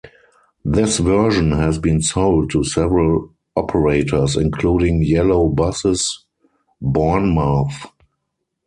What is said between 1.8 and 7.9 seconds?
sold to several operators including Yellow Buses, Bournemouth.